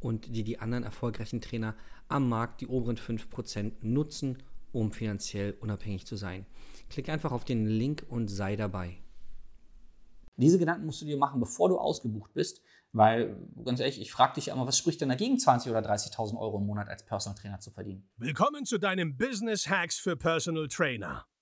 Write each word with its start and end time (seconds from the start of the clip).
und 0.00 0.34
die 0.34 0.44
die 0.44 0.58
anderen 0.58 0.84
erfolgreichen 0.84 1.40
Trainer 1.40 1.74
am 2.08 2.28
Markt, 2.28 2.60
die 2.60 2.66
oberen 2.66 2.96
5%, 2.96 3.72
nutzen, 3.82 4.42
um 4.72 4.92
finanziell 4.92 5.56
unabhängig 5.60 6.06
zu 6.06 6.16
sein. 6.16 6.46
Klick 6.90 7.08
einfach 7.08 7.32
auf 7.32 7.44
den 7.44 7.66
Link 7.66 8.04
und 8.08 8.28
sei 8.28 8.56
dabei. 8.56 8.98
Diese 10.36 10.58
Gedanken 10.58 10.86
musst 10.86 11.02
du 11.02 11.06
dir 11.06 11.16
machen, 11.16 11.40
bevor 11.40 11.68
du 11.68 11.78
ausgebucht 11.78 12.32
bist, 12.32 12.62
weil, 12.92 13.36
ganz 13.64 13.80
ehrlich, 13.80 14.00
ich 14.00 14.12
frage 14.12 14.34
dich 14.34 14.46
ja 14.46 14.54
immer, 14.54 14.66
was 14.66 14.78
spricht 14.78 15.00
denn 15.00 15.08
dagegen, 15.08 15.36
20.000 15.36 15.70
oder 15.70 15.80
30.000 15.80 16.38
Euro 16.38 16.58
im 16.58 16.66
Monat 16.66 16.88
als 16.88 17.04
Personal 17.04 17.38
Trainer 17.38 17.60
zu 17.60 17.70
verdienen? 17.70 18.08
Willkommen 18.16 18.64
zu 18.64 18.78
deinem 18.78 19.16
Business 19.16 19.68
Hacks 19.68 19.98
für 19.98 20.16
Personal 20.16 20.68
Trainer. 20.68 21.26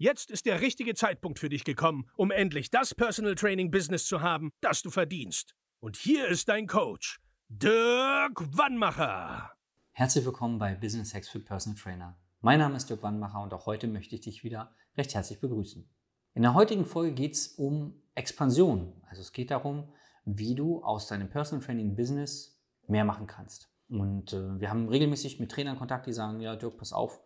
Jetzt 0.00 0.30
ist 0.30 0.46
der 0.46 0.60
richtige 0.60 0.94
Zeitpunkt 0.94 1.40
für 1.40 1.48
dich 1.48 1.64
gekommen, 1.64 2.08
um 2.14 2.30
endlich 2.30 2.70
das 2.70 2.94
Personal 2.94 3.34
Training 3.34 3.72
Business 3.72 4.06
zu 4.06 4.22
haben, 4.22 4.52
das 4.60 4.80
du 4.80 4.90
verdienst. 4.90 5.56
Und 5.80 5.96
hier 5.96 6.28
ist 6.28 6.48
dein 6.48 6.68
Coach, 6.68 7.18
Dirk 7.48 8.56
Wannmacher. 8.56 9.50
Herzlich 9.90 10.24
willkommen 10.24 10.60
bei 10.60 10.76
Business 10.76 11.12
Hacks 11.14 11.28
für 11.28 11.40
Personal 11.40 11.76
Trainer. 11.76 12.16
Mein 12.42 12.60
Name 12.60 12.76
ist 12.76 12.88
Dirk 12.88 13.02
Wannmacher 13.02 13.42
und 13.42 13.52
auch 13.52 13.66
heute 13.66 13.88
möchte 13.88 14.14
ich 14.14 14.20
dich 14.20 14.44
wieder 14.44 14.72
recht 14.96 15.16
herzlich 15.16 15.40
begrüßen. 15.40 15.90
In 16.34 16.42
der 16.42 16.54
heutigen 16.54 16.86
Folge 16.86 17.14
geht 17.14 17.32
es 17.32 17.48
um 17.48 18.00
Expansion. 18.14 19.02
Also 19.08 19.22
es 19.22 19.32
geht 19.32 19.50
darum, 19.50 19.92
wie 20.24 20.54
du 20.54 20.80
aus 20.84 21.08
deinem 21.08 21.28
Personal 21.28 21.66
Training 21.66 21.96
Business 21.96 22.62
mehr 22.86 23.04
machen 23.04 23.26
kannst. 23.26 23.68
Und 23.88 24.32
äh, 24.32 24.60
wir 24.60 24.70
haben 24.70 24.88
regelmäßig 24.88 25.40
mit 25.40 25.50
Trainern 25.50 25.76
Kontakt, 25.76 26.06
die 26.06 26.12
sagen, 26.12 26.38
ja 26.38 26.54
Dirk, 26.54 26.78
pass 26.78 26.92
auf, 26.92 27.20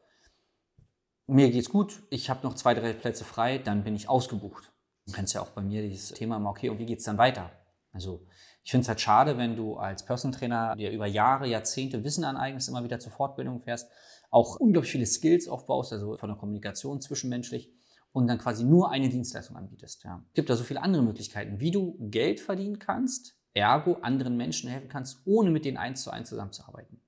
mir 1.27 1.51
geht's 1.51 1.69
gut, 1.69 2.03
ich 2.11 2.31
habe 2.31 2.47
noch 2.47 2.55
zwei, 2.55 2.75
drei 2.75 2.93
Plätze 2.93 3.25
frei, 3.25 3.59
dann 3.59 3.85
bin 3.85 3.95
ich 3.95 4.09
ausgebucht. 4.09 4.73
Du 5.07 5.13
kennst 5.13 5.35
ja 5.35 5.41
auch 5.41 5.51
bei 5.51 5.63
mir 5.63 5.83
dieses 5.83 6.13
Thema 6.13 6.37
immer, 6.37 6.51
okay, 6.51 6.69
und 6.69 6.79
wie 6.79 6.87
geht 6.87 6.99
es 6.99 7.05
dann 7.05 7.19
weiter? 7.19 7.51
Also 7.93 8.27
ich 8.65 8.71
finde 8.71 8.83
es 8.83 8.89
halt 8.89 9.01
schade, 9.01 9.39
wenn 9.39 9.57
du 9.57 9.77
als 9.77 10.05
Personal 10.05 10.39
Trainer 10.39 10.77
dir 10.77 10.91
über 10.91 11.07
Jahre, 11.07 11.47
Jahrzehnte 11.47 12.05
Wissen 12.05 12.25
aneignest, 12.25 12.69
immer 12.69 12.85
wieder 12.85 13.01
zur 13.01 13.13
Fortbildung 13.13 13.61
fährst, 13.61 13.91
auch 14.31 14.57
unglaublich 14.57 14.93
viele 14.93 15.07
Skills 15.07 15.49
aufbaust, 15.49 15.93
also 15.93 16.17
von 16.17 16.29
der 16.29 16.39
Kommunikation 16.39 17.01
zwischenmenschlich 17.01 17.71
und 18.13 18.27
dann 18.29 18.39
quasi 18.39 18.65
nur 18.65 18.91
eine 18.91 19.09
Dienstleistung 19.09 19.57
anbietest. 19.57 20.05
Ja. 20.05 20.25
Es 20.29 20.35
gibt 20.35 20.49
da 20.49 20.57
so 20.57 20.65
viele 20.65 20.83
andere 20.83 21.03
Möglichkeiten, 21.03 21.61
wie 21.61 21.71
du 21.71 21.97
Geld 21.99 22.41
verdienen 22.41 22.79
kannst, 22.79 23.37
ergo 23.53 23.99
anderen 24.03 24.37
Menschen 24.37 24.71
helfen 24.71 24.89
kannst, 24.89 25.27
ohne 25.27 25.51
mit 25.51 25.65
denen 25.65 25.77
eins 25.77 26.03
zu 26.03 26.11
eins 26.11 26.29
zusammenzuarbeiten. 26.29 27.01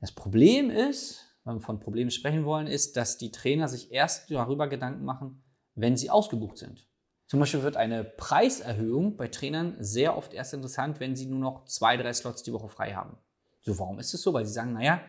Das 0.00 0.12
Problem 0.12 0.70
ist, 0.70 1.33
von 1.58 1.80
Problemen 1.80 2.10
sprechen 2.10 2.44
wollen, 2.44 2.66
ist, 2.66 2.96
dass 2.96 3.18
die 3.18 3.30
Trainer 3.30 3.68
sich 3.68 3.92
erst 3.92 4.30
darüber 4.30 4.68
Gedanken 4.68 5.04
machen, 5.04 5.42
wenn 5.74 5.96
sie 5.96 6.10
ausgebucht 6.10 6.58
sind. 6.58 6.88
Zum 7.26 7.40
Beispiel 7.40 7.62
wird 7.62 7.76
eine 7.76 8.04
Preiserhöhung 8.04 9.16
bei 9.16 9.28
Trainern 9.28 9.76
sehr 9.78 10.16
oft 10.16 10.34
erst 10.34 10.54
interessant, 10.54 11.00
wenn 11.00 11.16
sie 11.16 11.26
nur 11.26 11.38
noch 11.38 11.64
zwei, 11.64 11.96
drei 11.96 12.12
Slots 12.12 12.42
die 12.42 12.52
Woche 12.52 12.68
frei 12.68 12.94
haben. 12.94 13.16
So, 13.62 13.78
warum 13.78 13.98
ist 13.98 14.12
es 14.12 14.22
so? 14.22 14.32
Weil 14.32 14.44
sie 14.44 14.52
sagen, 14.52 14.74
naja, 14.74 15.00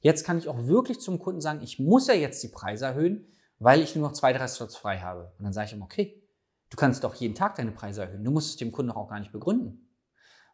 jetzt 0.00 0.24
kann 0.24 0.38
ich 0.38 0.48
auch 0.48 0.66
wirklich 0.66 1.00
zum 1.00 1.18
Kunden 1.18 1.40
sagen, 1.40 1.60
ich 1.62 1.78
muss 1.78 2.06
ja 2.06 2.14
jetzt 2.14 2.42
die 2.42 2.48
Preise 2.48 2.86
erhöhen, 2.86 3.26
weil 3.58 3.80
ich 3.82 3.96
nur 3.96 4.06
noch 4.06 4.14
zwei, 4.14 4.32
drei 4.32 4.46
Slots 4.46 4.76
frei 4.76 4.98
habe. 4.98 5.32
Und 5.38 5.44
dann 5.44 5.52
sage 5.52 5.66
ich 5.66 5.72
ihm, 5.72 5.82
okay, 5.82 6.22
du 6.70 6.76
kannst 6.76 7.02
doch 7.02 7.14
jeden 7.16 7.34
Tag 7.34 7.56
deine 7.56 7.72
Preise 7.72 8.02
erhöhen. 8.02 8.24
Du 8.24 8.30
musst 8.30 8.50
es 8.50 8.56
dem 8.56 8.70
Kunden 8.70 8.90
doch 8.90 8.96
auch 8.96 9.08
gar 9.08 9.18
nicht 9.18 9.32
begründen. 9.32 9.88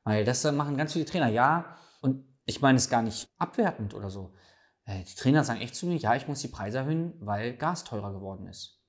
Weil 0.05 0.25
das 0.25 0.45
machen 0.53 0.77
ganz 0.77 0.95
viele 0.95 1.05
Trainer. 1.05 1.29
Ja, 1.29 1.77
und 2.01 2.25
ich 2.47 2.61
meine 2.61 2.77
es 2.77 2.89
gar 2.89 3.03
nicht 3.03 3.29
abwertend 3.39 3.95
oder 3.95 4.11
so. 4.11 4.35
Äh, 4.87 5.05
die 5.05 5.15
Trainer 5.15 5.45
sagen 5.45 5.61
echt 5.61 5.75
zu 5.75 5.87
mir, 5.87 5.97
ja, 5.97 6.15
ich 6.15 6.29
muss 6.29 6.41
die 6.41 6.49
Preise 6.49 6.79
erhöhen, 6.79 7.15
weil 7.21 7.57
Gas 7.57 7.85
teurer 7.85 8.13
geworden 8.13 8.47
ist. 8.47 8.83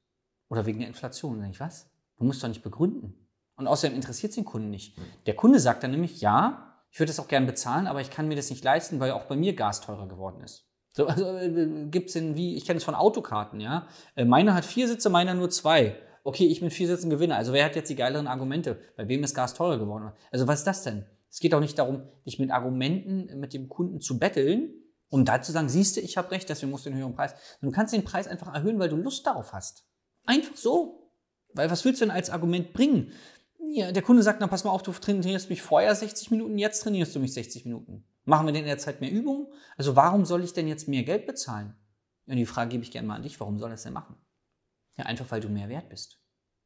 Oder 0.49 0.65
wegen 0.65 0.79
der 0.79 0.87
Inflation. 0.87 1.39
Dann 1.39 1.51
ich, 1.51 1.59
was? 1.59 1.89
Du 2.17 2.23
musst 2.23 2.43
doch 2.43 2.47
nicht 2.47 2.63
begründen. 2.63 3.27
Und 3.57 3.67
außerdem 3.67 3.95
interessiert 3.95 4.31
es 4.31 4.35
den 4.35 4.45
Kunden 4.45 4.69
nicht. 4.69 4.97
Der 5.25 5.35
Kunde 5.35 5.59
sagt 5.59 5.83
dann 5.83 5.91
nämlich, 5.91 6.21
ja, 6.21 6.83
ich 6.91 6.99
würde 6.99 7.09
das 7.09 7.19
auch 7.19 7.27
gerne 7.27 7.45
bezahlen, 7.45 7.87
aber 7.87 8.01
ich 8.01 8.09
kann 8.09 8.27
mir 8.27 8.35
das 8.35 8.49
nicht 8.49 8.63
leisten, 8.63 8.99
weil 8.99 9.11
auch 9.11 9.25
bei 9.25 9.35
mir 9.35 9.55
Gas 9.55 9.81
teurer 9.81 10.07
geworden 10.07 10.41
ist. 10.41 10.69
So, 10.91 11.07
also 11.07 11.25
äh, 11.37 11.87
gibt 11.89 12.07
es 12.07 12.13
denn 12.13 12.35
wie, 12.35 12.55
ich 12.55 12.65
kenne 12.65 12.77
es 12.77 12.83
von 12.83 12.95
Autokarten, 12.95 13.59
ja. 13.59 13.87
Äh, 14.15 14.25
meiner 14.25 14.53
hat 14.53 14.63
vier 14.65 14.87
Sitze, 14.87 15.09
meiner 15.09 15.33
nur 15.33 15.49
zwei. 15.49 15.97
Okay, 16.23 16.47
ich 16.47 16.61
mit 16.61 16.73
vier 16.73 16.87
Sitzen 16.87 17.09
gewinne. 17.09 17.35
Also 17.35 17.53
wer 17.53 17.65
hat 17.65 17.75
jetzt 17.75 17.89
die 17.89 17.95
geileren 17.95 18.27
Argumente? 18.27 18.79
Bei 18.95 19.07
wem 19.07 19.23
ist 19.23 19.35
Gas 19.35 19.53
teurer 19.53 19.77
geworden? 19.77 20.11
Also 20.31 20.47
was 20.47 20.59
ist 20.59 20.67
das 20.67 20.83
denn? 20.83 21.05
Es 21.29 21.39
geht 21.39 21.53
auch 21.53 21.59
nicht 21.59 21.77
darum, 21.77 22.03
dich 22.25 22.39
mit 22.39 22.49
Argumenten 22.49 23.39
mit 23.39 23.53
dem 23.53 23.67
Kunden 23.67 23.99
zu 23.99 24.17
betteln, 24.17 24.73
um 25.09 25.25
da 25.25 25.41
zu 25.41 25.51
sagen, 25.51 25.69
siehst 25.69 25.97
du, 25.97 26.01
ich 26.01 26.17
habe 26.17 26.31
recht, 26.31 26.49
deswegen 26.49 26.71
musst 26.71 26.85
du 26.85 26.89
den 26.89 26.97
höheren 26.97 27.15
Preis. 27.15 27.33
Du 27.61 27.71
kannst 27.71 27.93
den 27.93 28.03
Preis 28.03 28.27
einfach 28.27 28.53
erhöhen, 28.53 28.79
weil 28.79 28.89
du 28.89 28.95
Lust 28.95 29.25
darauf 29.25 29.53
hast. 29.53 29.85
Einfach 30.25 30.55
so. 30.55 31.11
Weil 31.53 31.71
was 31.71 31.85
willst 31.85 32.01
du 32.01 32.05
denn 32.05 32.15
als 32.15 32.29
Argument 32.29 32.73
bringen? 32.73 33.11
Ja, 33.69 33.91
der 33.91 34.03
Kunde 34.03 34.23
sagt, 34.23 34.41
na 34.41 34.47
pass 34.47 34.63
mal 34.63 34.71
auf, 34.71 34.83
du 34.83 34.91
trainierst 34.91 35.49
mich 35.49 35.61
vorher 35.61 35.95
60 35.95 36.31
Minuten, 36.31 36.57
jetzt 36.57 36.81
trainierst 36.81 37.15
du 37.15 37.19
mich 37.19 37.33
60 37.33 37.65
Minuten. 37.65 38.05
Machen 38.25 38.47
wir 38.47 38.53
denn 38.53 38.63
in 38.63 38.67
der 38.67 38.77
Zeit 38.77 39.01
mehr 39.01 39.11
Übungen? 39.11 39.47
Also 39.77 39.95
warum 39.95 40.25
soll 40.25 40.43
ich 40.43 40.53
denn 40.53 40.67
jetzt 40.67 40.87
mehr 40.87 41.03
Geld 41.03 41.25
bezahlen? 41.25 41.75
Und 42.27 42.37
die 42.37 42.45
Frage 42.45 42.71
gebe 42.71 42.83
ich 42.83 42.91
gerne 42.91 43.07
mal 43.07 43.15
an 43.15 43.23
dich, 43.23 43.39
warum 43.39 43.59
soll 43.59 43.69
das 43.69 43.83
denn 43.83 43.93
machen? 43.93 44.15
Ja, 44.97 45.05
einfach 45.05 45.29
weil 45.29 45.41
du 45.41 45.49
mehr 45.49 45.69
wert 45.69 45.89
bist. 45.89 46.19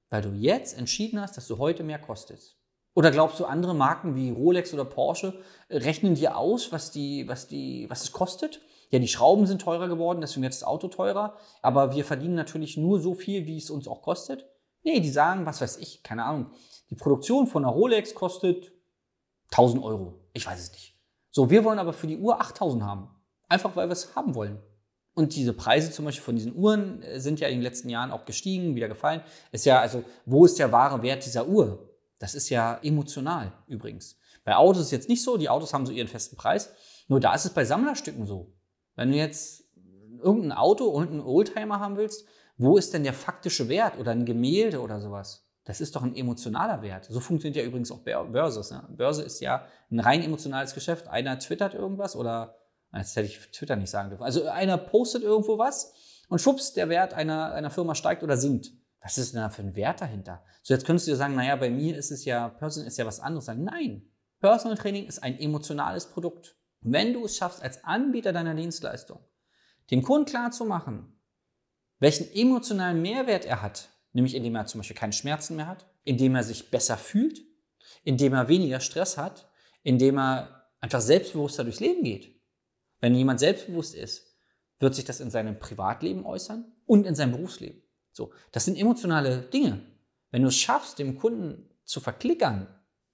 Weil 0.09 0.21
du 0.21 0.31
jetzt 0.31 0.77
entschieden 0.77 1.19
hast, 1.19 1.37
dass 1.37 1.47
du 1.47 1.57
heute 1.57 1.83
mehr 1.83 1.99
kostest. 1.99 2.58
Oder 2.99 3.11
glaubst 3.11 3.39
du, 3.39 3.45
andere 3.45 3.73
Marken 3.73 4.17
wie 4.17 4.29
Rolex 4.29 4.73
oder 4.73 4.83
Porsche 4.83 5.33
äh, 5.69 5.77
rechnen 5.77 6.15
dir 6.15 6.35
aus, 6.35 6.73
was, 6.73 6.91
die, 6.91 7.25
was, 7.29 7.47
die, 7.47 7.89
was 7.89 8.03
es 8.03 8.11
kostet? 8.11 8.59
Ja, 8.89 8.99
die 8.99 9.07
Schrauben 9.07 9.47
sind 9.47 9.61
teurer 9.61 9.87
geworden, 9.87 10.19
deswegen 10.19 10.41
wird 10.41 10.51
das 10.51 10.65
Auto 10.65 10.89
teurer, 10.89 11.37
aber 11.61 11.95
wir 11.95 12.03
verdienen 12.03 12.35
natürlich 12.35 12.75
nur 12.75 12.99
so 12.99 13.13
viel, 13.13 13.45
wie 13.45 13.55
es 13.55 13.69
uns 13.69 13.87
auch 13.87 14.01
kostet. 14.01 14.49
Nee, 14.83 14.99
die 14.99 15.11
sagen, 15.11 15.45
was 15.45 15.61
weiß 15.61 15.77
ich, 15.77 16.03
keine 16.03 16.25
Ahnung, 16.25 16.47
die 16.89 16.95
Produktion 16.95 17.47
von 17.47 17.63
einer 17.63 17.71
Rolex 17.71 18.13
kostet 18.15 18.73
1000 19.51 19.81
Euro. 19.81 20.19
Ich 20.33 20.45
weiß 20.45 20.59
es 20.59 20.73
nicht. 20.73 20.99
So, 21.31 21.49
wir 21.49 21.63
wollen 21.63 21.79
aber 21.79 21.93
für 21.93 22.07
die 22.07 22.17
Uhr 22.17 22.41
8000 22.41 22.83
haben. 22.83 23.07
Einfach 23.47 23.77
weil 23.77 23.87
wir 23.87 23.93
es 23.93 24.13
haben 24.13 24.35
wollen. 24.35 24.59
Und 25.13 25.37
diese 25.37 25.53
Preise 25.53 25.89
zum 25.91 26.03
Beispiel 26.03 26.25
von 26.25 26.35
diesen 26.35 26.53
Uhren 26.53 27.01
äh, 27.03 27.21
sind 27.21 27.39
ja 27.39 27.47
in 27.47 27.59
den 27.59 27.63
letzten 27.63 27.87
Jahren 27.87 28.11
auch 28.11 28.25
gestiegen, 28.25 28.75
wieder 28.75 28.89
gefallen. 28.89 29.21
Ist 29.53 29.65
ja, 29.65 29.79
also, 29.79 30.03
wo 30.25 30.43
ist 30.43 30.59
der 30.59 30.73
wahre 30.73 31.01
Wert 31.01 31.25
dieser 31.25 31.47
Uhr? 31.47 31.88
Das 32.19 32.35
ist 32.35 32.49
ja 32.49 32.79
emotional 32.83 33.53
übrigens. 33.67 34.17
Bei 34.43 34.55
Autos 34.55 34.81
ist 34.81 34.85
es 34.87 34.91
jetzt 34.91 35.09
nicht 35.09 35.23
so, 35.23 35.37
die 35.37 35.49
Autos 35.49 35.73
haben 35.73 35.85
so 35.85 35.91
ihren 35.91 36.07
festen 36.07 36.35
Preis. 36.35 36.73
Nur 37.07 37.19
da 37.19 37.33
ist 37.33 37.45
es 37.45 37.53
bei 37.53 37.65
Sammlerstücken 37.65 38.25
so. 38.25 38.53
Wenn 38.95 39.11
du 39.11 39.17
jetzt 39.17 39.63
irgendein 40.21 40.51
Auto 40.51 40.85
und 40.85 41.09
einen 41.09 41.21
Oldtimer 41.21 41.79
haben 41.79 41.97
willst, 41.97 42.25
wo 42.57 42.77
ist 42.77 42.93
denn 42.93 43.03
der 43.03 43.13
faktische 43.13 43.69
Wert 43.69 43.97
oder 43.97 44.11
ein 44.11 44.25
Gemälde 44.25 44.81
oder 44.81 44.99
sowas? 44.99 45.47
Das 45.63 45.81
ist 45.81 45.95
doch 45.95 46.03
ein 46.03 46.15
emotionaler 46.15 46.81
Wert. 46.81 47.05
So 47.05 47.19
funktioniert 47.19 47.55
ja 47.55 47.63
übrigens 47.63 47.91
auch 47.91 47.99
Börse. 47.99 48.73
Ne? 48.73 48.83
Börse 48.89 49.23
ist 49.23 49.39
ja 49.39 49.65
ein 49.91 49.99
rein 49.99 50.21
emotionales 50.23 50.73
Geschäft. 50.73 51.07
Einer 51.07 51.39
twittert 51.39 51.73
irgendwas 51.73 52.15
oder, 52.15 52.55
jetzt 52.93 53.15
hätte 53.15 53.27
ich 53.27 53.51
Twitter 53.51 53.75
nicht 53.75 53.89
sagen 53.89 54.09
dürfen. 54.09 54.23
Also 54.23 54.47
einer 54.47 54.77
postet 54.77 55.23
irgendwo 55.23 55.57
was 55.57 55.93
und 56.27 56.39
schubst, 56.39 56.75
der 56.75 56.89
Wert 56.89 57.13
einer, 57.13 57.53
einer 57.53 57.69
Firma 57.69 57.95
steigt 57.95 58.23
oder 58.23 58.35
sinkt. 58.35 58.73
Was 59.01 59.17
ist 59.17 59.33
denn 59.33 59.41
da 59.41 59.49
für 59.49 59.61
ein 59.61 59.75
Wert 59.75 60.01
dahinter? 60.01 60.43
So, 60.61 60.73
jetzt 60.73 60.85
könntest 60.85 61.07
du 61.07 61.11
dir 61.11 61.17
sagen, 61.17 61.35
naja, 61.35 61.55
bei 61.55 61.69
mir 61.69 61.97
ist 61.97 62.11
es 62.11 62.25
ja, 62.25 62.49
Personal 62.49 62.87
ist 62.87 62.97
ja 62.97 63.05
was 63.05 63.19
anderes. 63.19 63.45
Sagen, 63.45 63.63
nein, 63.63 64.09
Personal 64.39 64.77
Training 64.77 65.05
ist 65.05 65.23
ein 65.23 65.39
emotionales 65.39 66.07
Produkt. 66.07 66.57
Wenn 66.81 67.13
du 67.13 67.25
es 67.25 67.37
schaffst, 67.37 67.61
als 67.61 67.83
Anbieter 67.83 68.33
deiner 68.33 68.55
Dienstleistung, 68.55 69.19
dem 69.91 70.01
Kunden 70.01 70.25
klar 70.25 70.51
zu 70.51 70.65
machen, 70.65 71.19
welchen 71.99 72.31
emotionalen 72.31 73.01
Mehrwert 73.01 73.45
er 73.45 73.61
hat, 73.61 73.89
nämlich 74.13 74.35
indem 74.35 74.55
er 74.55 74.65
zum 74.65 74.79
Beispiel 74.79 74.95
keine 74.95 75.13
Schmerzen 75.13 75.55
mehr 75.55 75.67
hat, 75.67 75.89
indem 76.03 76.35
er 76.35 76.43
sich 76.43 76.71
besser 76.71 76.97
fühlt, 76.97 77.41
indem 78.03 78.33
er 78.33 78.47
weniger 78.47 78.79
Stress 78.79 79.17
hat, 79.17 79.49
indem 79.83 80.17
er 80.17 80.69
einfach 80.79 81.01
selbstbewusster 81.01 81.63
durchs 81.63 81.81
Leben 81.81 82.03
geht. 82.03 82.39
Wenn 83.01 83.15
jemand 83.15 83.39
selbstbewusst 83.39 83.95
ist, 83.95 84.37
wird 84.77 84.95
sich 84.95 85.05
das 85.05 85.19
in 85.19 85.29
seinem 85.29 85.59
Privatleben 85.59 86.25
äußern 86.25 86.71
und 86.85 87.05
in 87.05 87.15
seinem 87.15 87.33
Berufsleben. 87.33 87.81
So, 88.11 88.31
das 88.51 88.65
sind 88.65 88.77
emotionale 88.77 89.41
Dinge. 89.41 89.81
Wenn 90.31 90.41
du 90.41 90.49
es 90.49 90.57
schaffst, 90.57 90.99
dem 90.99 91.17
Kunden 91.17 91.69
zu 91.85 91.99
verklickern, 91.99 92.67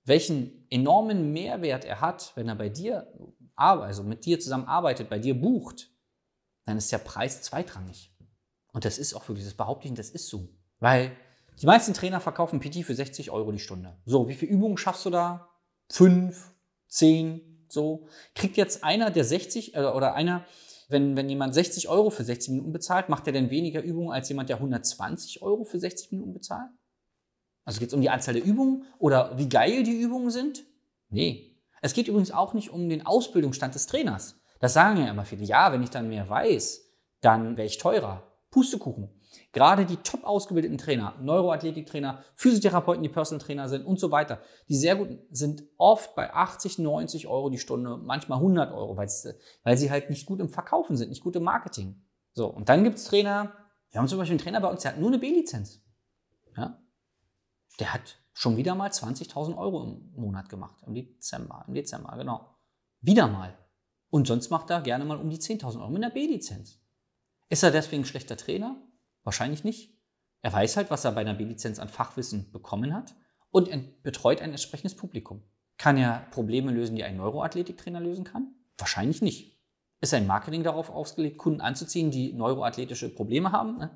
welchen 0.03 0.67
enormen 0.69 1.31
Mehrwert 1.33 1.85
er 1.85 2.01
hat, 2.01 2.31
wenn 2.35 2.47
er 2.47 2.55
bei 2.55 2.69
dir, 2.69 3.11
also 3.55 4.03
mit 4.03 4.25
dir 4.25 4.39
zusammenarbeitet, 4.39 5.09
bei 5.09 5.19
dir 5.19 5.39
bucht, 5.39 5.89
dann 6.65 6.77
ist 6.77 6.91
der 6.91 6.97
Preis 6.97 7.41
zweitrangig. 7.41 8.11
Und 8.73 8.85
das 8.85 8.97
ist 8.97 9.13
auch 9.13 9.27
wirklich, 9.27 9.45
das 9.45 9.53
behaupte 9.53 9.87
ich, 9.87 9.93
das 9.93 10.09
ist 10.09 10.27
so. 10.27 10.49
Weil 10.79 11.15
die 11.61 11.65
meisten 11.65 11.93
Trainer 11.93 12.19
verkaufen 12.19 12.59
PT 12.59 12.83
für 12.85 12.93
60 12.93 13.31
Euro 13.31 13.51
die 13.51 13.59
Stunde. 13.59 13.97
So, 14.05 14.27
wie 14.27 14.33
viele 14.33 14.51
Übungen 14.51 14.77
schaffst 14.77 15.05
du 15.05 15.09
da? 15.09 15.49
Fünf, 15.89 16.53
zehn, 16.87 17.65
so. 17.69 18.07
Kriegt 18.33 18.57
jetzt 18.57 18.83
einer, 18.83 19.11
der 19.11 19.23
60 19.23 19.75
äh, 19.75 19.79
oder 19.79 20.13
einer, 20.13 20.45
wenn, 20.89 21.15
wenn 21.15 21.29
jemand 21.29 21.53
60 21.53 21.89
Euro 21.89 22.09
für 22.09 22.23
60 22.23 22.51
Minuten 22.51 22.71
bezahlt, 22.71 23.09
macht 23.09 23.27
er 23.27 23.33
denn 23.33 23.49
weniger 23.49 23.81
Übungen 23.81 24.11
als 24.11 24.29
jemand, 24.29 24.49
der 24.49 24.57
120 24.57 25.41
Euro 25.41 25.63
für 25.63 25.79
60 25.79 26.11
Minuten 26.11 26.33
bezahlt? 26.33 26.69
Also 27.63 27.79
geht 27.79 27.89
es 27.89 27.93
um 27.93 28.01
die 28.01 28.09
Anzahl 28.09 28.35
der 28.35 28.45
Übungen 28.45 28.83
oder 28.99 29.37
wie 29.37 29.49
geil 29.49 29.83
die 29.83 29.99
Übungen 29.99 30.29
sind? 30.29 30.63
Nee. 31.09 31.55
Es 31.81 31.93
geht 31.93 32.07
übrigens 32.07 32.31
auch 32.31 32.53
nicht 32.53 32.69
um 32.69 32.89
den 32.89 33.05
Ausbildungsstand 33.05 33.75
des 33.75 33.87
Trainers. 33.87 34.39
Das 34.59 34.73
sagen 34.73 34.97
ja 34.97 35.09
immer 35.09 35.25
viele. 35.25 35.43
Ja, 35.43 35.71
wenn 35.71 35.83
ich 35.83 35.89
dann 35.89 36.09
mehr 36.09 36.29
weiß, 36.29 36.85
dann 37.21 37.57
wäre 37.57 37.67
ich 37.67 37.77
teurer. 37.77 38.23
Pustekuchen. 38.51 39.09
Gerade 39.51 39.85
die 39.85 39.97
top 39.97 40.23
ausgebildeten 40.23 40.77
Trainer, 40.77 41.15
Neuroathletiktrainer, 41.21 42.23
Physiotherapeuten, 42.35 43.03
die 43.03 43.09
Personal 43.09 43.45
Trainer 43.45 43.69
sind 43.69 43.85
und 43.85 43.99
so 43.99 44.11
weiter, 44.11 44.41
die 44.69 44.75
sehr 44.75 44.95
gut 44.95 45.09
sind 45.31 45.63
oft 45.77 46.15
bei 46.15 46.33
80, 46.33 46.79
90 46.79 47.27
Euro 47.27 47.49
die 47.49 47.57
Stunde, 47.57 47.97
manchmal 47.97 48.39
100 48.39 48.73
Euro, 48.73 48.97
weil, 48.97 49.09
weil 49.63 49.77
sie 49.77 49.91
halt 49.91 50.09
nicht 50.09 50.25
gut 50.25 50.39
im 50.39 50.49
Verkaufen 50.49 50.97
sind, 50.97 51.09
nicht 51.09 51.23
gut 51.23 51.35
im 51.35 51.43
Marketing. 51.43 52.01
So, 52.33 52.47
und 52.47 52.69
dann 52.69 52.83
gibt 52.83 52.97
es 52.97 53.05
Trainer, 53.05 53.53
wir 53.91 53.99
haben 53.99 54.07
zum 54.07 54.17
Beispiel 54.17 54.33
einen 54.33 54.43
Trainer 54.43 54.61
bei 54.61 54.69
uns, 54.69 54.81
der 54.81 54.91
hat 54.91 54.99
nur 54.99 55.09
eine 55.09 55.19
B-Lizenz. 55.19 55.81
Ja? 56.57 56.81
Der 57.79 57.93
hat 57.93 58.17
schon 58.33 58.57
wieder 58.57 58.75
mal 58.75 58.89
20.000 58.89 59.57
Euro 59.57 59.83
im 59.83 60.11
Monat 60.15 60.49
gemacht, 60.49 60.75
im 60.85 60.93
Dezember, 60.93 61.63
im 61.67 61.73
Dezember, 61.73 62.15
genau. 62.17 62.57
Wieder 63.01 63.27
mal. 63.27 63.57
Und 64.09 64.27
sonst 64.27 64.49
macht 64.49 64.69
er 64.69 64.81
gerne 64.81 65.05
mal 65.05 65.17
um 65.17 65.29
die 65.29 65.37
10.000 65.37 65.79
Euro 65.79 65.89
mit 65.89 66.03
einer 66.03 66.13
B-Lizenz. 66.13 66.81
Ist 67.49 67.63
er 67.63 67.71
deswegen 67.71 68.03
ein 68.03 68.05
schlechter 68.05 68.37
Trainer? 68.37 68.75
Wahrscheinlich 69.25 69.65
nicht. 69.65 69.93
Er 70.41 70.53
weiß 70.53 70.77
halt, 70.77 70.91
was 70.91 71.03
er 71.03 71.11
bei 71.11 71.21
einer 71.21 71.33
B-Lizenz 71.33 71.79
an 71.79 71.89
Fachwissen 71.89 72.51
bekommen 72.51 72.93
hat 72.93 73.15
und 73.49 73.69
betreut 74.03 74.41
ein 74.41 74.51
entsprechendes 74.51 74.95
Publikum. 74.95 75.43
Kann 75.77 75.97
er 75.97 76.27
Probleme 76.31 76.71
lösen, 76.71 76.95
die 76.95 77.03
ein 77.03 77.17
Neuroathletiktrainer 77.17 77.99
lösen 77.99 78.23
kann? 78.23 78.53
Wahrscheinlich 78.77 79.21
nicht. 79.21 79.59
Ist 80.01 80.11
sein 80.11 80.27
Marketing 80.27 80.63
darauf 80.63 80.89
ausgelegt, 80.89 81.37
Kunden 81.37 81.61
anzuziehen, 81.61 82.11
die 82.11 82.31
neuroathletische 82.33 83.09
Probleme 83.09 83.51
haben? 83.51 83.77
Ne? 83.77 83.89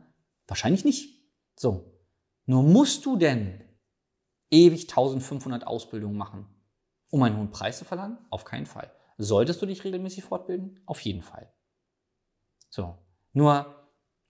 Wahrscheinlich 0.47 0.83
nicht. 0.83 1.23
So. 1.55 1.93
Nur 2.45 2.63
musst 2.63 3.05
du 3.05 3.15
denn 3.15 3.63
ewig 4.49 4.89
1500 4.89 5.67
Ausbildungen 5.67 6.17
machen, 6.17 6.47
um 7.11 7.21
einen 7.21 7.37
hohen 7.37 7.51
Preis 7.51 7.77
zu 7.77 7.85
verlangen? 7.85 8.17
Auf 8.31 8.43
keinen 8.43 8.65
Fall. 8.65 8.91
Solltest 9.17 9.61
du 9.61 9.67
dich 9.67 9.83
regelmäßig 9.83 10.23
fortbilden? 10.23 10.79
Auf 10.87 11.01
jeden 11.01 11.21
Fall. 11.21 11.53
So. 12.69 12.97
Nur 13.33 13.78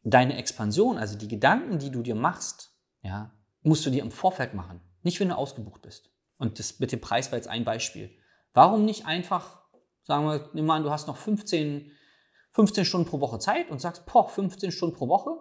deine 0.04 0.38
Expansion, 0.38 0.98
also 0.98 1.18
die 1.18 1.28
Gedanken, 1.28 1.80
die 1.80 1.92
du 1.92 2.02
dir 2.02 2.16
machst, 2.16 2.72
ja, 3.02 3.34
musst 3.62 3.86
du 3.86 3.90
dir 3.90 4.02
im 4.02 4.12
Vorfeld 4.12 4.54
machen, 4.54 4.82
nicht 5.04 5.20
wenn 5.20 5.30
du 5.30 5.38
ausgebucht 5.38 5.82
bist. 5.82 6.10
Und 6.38 6.60
das 6.60 6.80
mit 6.80 6.92
dem 6.92 7.02
Preis 7.02 7.32
war 7.32 7.38
jetzt 7.38 7.50
ein 7.50 7.66
Beispiel. 7.66 8.12
Warum 8.54 8.86
nicht 8.86 9.06
einfach, 9.06 9.62
sagen 10.04 10.26
wir, 10.26 10.50
nimm 10.54 10.66
mal 10.66 10.78
an, 10.78 10.84
du 10.84 10.92
hast 10.92 11.08
noch 11.08 11.18
15, 11.18 11.92
15 12.52 12.86
Stunden 12.86 13.08
pro 13.08 13.20
Woche 13.20 13.40
Zeit 13.40 13.70
und 13.70 13.82
sagst, 13.82 14.06
boah, 14.06 14.28
15 14.28 14.72
Stunden 14.72 14.96
pro 14.96 15.08
Woche, 15.08 15.32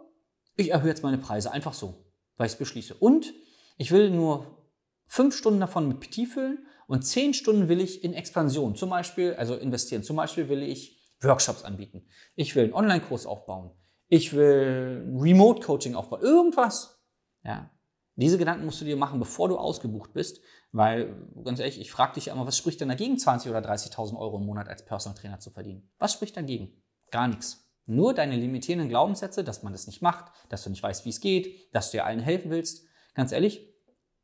ich 0.57 0.71
erhöhe 0.71 0.89
jetzt 0.89 1.03
meine 1.03 1.19
Preise 1.19 1.53
einfach 1.53 1.73
so, 1.73 2.05
weil 2.37 2.47
ich 2.47 2.55
es 2.55 2.59
beschließe. 2.59 2.95
Und 2.95 3.33
ich 3.77 3.93
will 3.93 4.11
nur 4.11 4.67
5 5.07 5.35
Stunden 5.35 5.61
davon 5.61 5.89
mit 5.89 6.01
PT 6.01 6.27
füllen 6.29 6.67
und 6.89 7.03
10 7.03 7.35
Stunden 7.35 7.69
will 7.69 7.81
ich 7.81 8.03
in 8.03 8.13
Expansion, 8.13 8.75
zum 8.75 8.91
Beispiel, 8.91 9.35
also 9.35 9.55
investieren. 9.55 10.03
Zum 10.03 10.17
Beispiel 10.17 10.49
will 10.49 10.63
ich 10.63 10.99
Workshops 11.21 11.63
anbieten. 11.63 12.07
Ich 12.35 12.55
will 12.57 12.65
einen 12.65 12.75
Online-Kurs 12.75 13.27
aufbauen. 13.27 13.71
Ich 14.09 14.33
will 14.33 15.07
Remote-Coaching 15.17 15.95
aufbauen. 15.95 16.23
Irgendwas. 16.23 17.03
Ja. 17.45 17.71
Diese 18.17 18.39
Gedanken 18.39 18.65
musst 18.65 18.81
du 18.81 18.85
dir 18.85 18.97
machen, 18.97 19.21
bevor 19.21 19.49
du 19.49 19.57
ausgebucht 19.57 20.13
bist, 20.13 20.41
weil, 20.73 21.15
ganz 21.45 21.61
ehrlich, 21.61 21.81
ich 21.81 21.93
frage 21.93 22.15
dich 22.15 22.27
ja 22.27 22.33
immer, 22.33 22.47
was 22.47 22.59
spricht 22.59 22.81
denn 22.81 22.89
dagegen, 22.89 23.15
20.000 23.15 23.51
oder 23.51 23.61
30.000 23.61 24.19
Euro 24.19 24.39
im 24.39 24.47
Monat 24.47 24.69
als 24.69 24.85
Personal 24.85 25.17
Trainer 25.17 25.39
zu 25.39 25.51
verdienen? 25.51 25.89
Was 25.99 26.15
spricht 26.15 26.37
dagegen? 26.37 26.83
Gar 27.11 27.29
nichts. 27.29 27.71
Nur 27.87 28.15
deine 28.15 28.37
limitierenden 28.37 28.89
Glaubenssätze, 28.89 29.45
dass 29.45 29.63
man 29.63 29.73
das 29.73 29.87
nicht 29.87 30.03
macht, 30.03 30.33
dass 30.49 30.65
du 30.65 30.71
nicht 30.71 30.83
weißt, 30.83 31.05
wie 31.05 31.11
es 31.11 31.21
geht, 31.21 31.75
dass 31.75 31.91
du 31.91 31.99
dir 31.99 32.07
allen 32.07 32.21
helfen 32.21 32.51
willst. 32.51 32.87
Ganz 33.15 33.33
ehrlich, 33.33 33.67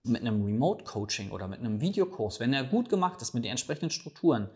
mit 0.02 0.20
einem 0.20 0.44
Remote-Coaching 0.44 1.30
oder 1.30 1.48
mit 1.48 1.60
einem 1.60 1.80
Videokurs, 1.80 2.40
wenn 2.40 2.52
er 2.52 2.64
gut 2.64 2.88
gemacht 2.88 3.22
ist 3.22 3.32
mit 3.32 3.44
den 3.44 3.52
entsprechenden 3.52 3.90
Strukturen, 3.90 4.50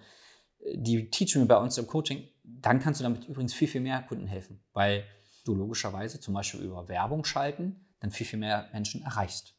die 0.74 1.10
teachen 1.10 1.42
wir 1.42 1.48
bei 1.48 1.56
uns 1.56 1.78
im 1.78 1.86
Coaching, 1.86 2.28
dann 2.42 2.80
kannst 2.80 3.00
du 3.00 3.04
damit 3.04 3.26
übrigens 3.28 3.54
viel, 3.54 3.68
viel 3.68 3.80
mehr 3.80 4.02
Kunden 4.02 4.26
helfen, 4.26 4.62
weil 4.72 5.04
du 5.48 5.54
logischerweise 5.54 6.20
zum 6.20 6.34
Beispiel 6.34 6.60
über 6.60 6.88
Werbung 6.88 7.24
schalten 7.24 7.88
dann 8.00 8.10
viel, 8.10 8.26
viel 8.26 8.38
mehr 8.38 8.68
Menschen 8.72 9.02
erreichst. 9.02 9.54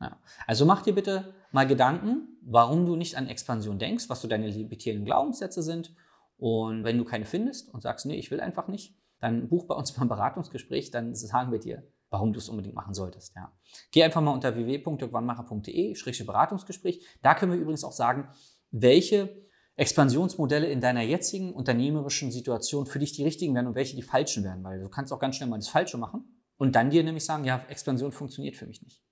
Ja. 0.00 0.18
Also 0.46 0.64
mach 0.66 0.82
dir 0.82 0.94
bitte 0.94 1.34
mal 1.52 1.66
Gedanken, 1.66 2.36
warum 2.42 2.84
du 2.86 2.96
nicht 2.96 3.16
an 3.16 3.28
Expansion 3.28 3.78
denkst, 3.78 4.08
was 4.08 4.20
so 4.20 4.26
deine 4.28 4.48
limitierenden 4.48 5.04
Glaubenssätze 5.04 5.62
sind. 5.62 5.94
Und 6.36 6.82
wenn 6.84 6.98
du 6.98 7.04
keine 7.04 7.26
findest 7.26 7.72
und 7.72 7.82
sagst, 7.82 8.06
nee, 8.06 8.16
ich 8.16 8.32
will 8.32 8.40
einfach 8.40 8.68
nicht, 8.68 8.96
dann 9.20 9.48
buch 9.48 9.66
bei 9.66 9.74
uns 9.74 9.96
mal 9.96 10.02
ein 10.02 10.08
Beratungsgespräch, 10.08 10.90
dann 10.90 11.14
sagen 11.14 11.52
wir 11.52 11.60
dir, 11.60 11.84
warum 12.10 12.32
du 12.32 12.38
es 12.38 12.48
unbedingt 12.48 12.74
machen 12.74 12.94
solltest. 12.94 13.36
Ja. 13.36 13.52
Geh 13.92 14.02
einfach 14.02 14.20
mal 14.20 14.32
unter 14.32 14.56
www.jogwannmacher.de-beratungsgespräch. 14.56 17.04
Da 17.22 17.34
können 17.34 17.52
wir 17.52 17.58
übrigens 17.58 17.84
auch 17.84 17.92
sagen, 17.92 18.28
welche 18.70 19.43
Expansionsmodelle 19.76 20.68
in 20.68 20.80
deiner 20.80 21.02
jetzigen 21.02 21.52
unternehmerischen 21.52 22.30
Situation 22.30 22.86
für 22.86 22.98
dich 22.98 23.12
die 23.12 23.24
richtigen 23.24 23.54
werden 23.54 23.66
und 23.66 23.74
welche 23.74 23.96
die 23.96 24.02
falschen 24.02 24.44
werden, 24.44 24.62
weil 24.62 24.80
du 24.80 24.88
kannst 24.88 25.12
auch 25.12 25.18
ganz 25.18 25.36
schnell 25.36 25.48
mal 25.48 25.58
das 25.58 25.68
Falsche 25.68 25.98
machen 25.98 26.24
und 26.56 26.76
dann 26.76 26.90
dir 26.90 27.02
nämlich 27.02 27.24
sagen, 27.24 27.44
ja, 27.44 27.64
Expansion 27.68 28.12
funktioniert 28.12 28.56
für 28.56 28.66
mich 28.66 28.82
nicht. 28.82 29.02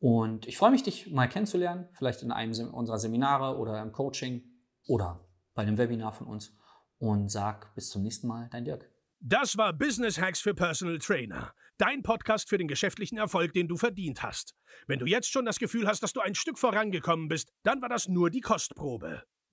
Und 0.00 0.46
ich 0.46 0.58
freue 0.58 0.72
mich, 0.72 0.82
dich 0.82 1.10
mal 1.10 1.28
kennenzulernen, 1.28 1.88
vielleicht 1.92 2.22
in 2.22 2.32
einem 2.32 2.74
unserer 2.74 2.98
Seminare 2.98 3.56
oder 3.56 3.80
im 3.80 3.92
Coaching 3.92 4.42
oder 4.86 5.26
bei 5.54 5.62
einem 5.62 5.78
Webinar 5.78 6.12
von 6.12 6.26
uns 6.26 6.56
und 6.98 7.30
sag 7.30 7.74
bis 7.74 7.90
zum 7.90 8.02
nächsten 8.02 8.26
Mal, 8.26 8.48
dein 8.50 8.64
Dirk. 8.64 8.90
Das 9.20 9.56
war 9.56 9.72
Business 9.72 10.20
Hacks 10.20 10.40
für 10.40 10.54
Personal 10.54 10.98
Trainer. 10.98 11.54
Dein 11.78 12.02
Podcast 12.02 12.48
für 12.48 12.58
den 12.58 12.68
geschäftlichen 12.68 13.16
Erfolg, 13.16 13.52
den 13.52 13.68
du 13.68 13.76
verdient 13.76 14.22
hast. 14.22 14.54
Wenn 14.86 14.98
du 14.98 15.06
jetzt 15.06 15.30
schon 15.30 15.44
das 15.44 15.58
Gefühl 15.58 15.86
hast, 15.86 16.02
dass 16.02 16.12
du 16.12 16.20
ein 16.20 16.34
Stück 16.34 16.58
vorangekommen 16.58 17.28
bist, 17.28 17.50
dann 17.62 17.80
war 17.80 17.88
das 17.88 18.08
nur 18.08 18.30
die 18.30 18.42
Kostprobe. 18.42 19.22